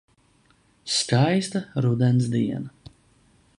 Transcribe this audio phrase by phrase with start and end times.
[0.93, 2.93] Skaista rudens diena.